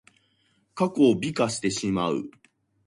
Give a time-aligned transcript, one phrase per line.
[0.73, 2.31] 過去を美化してしまう。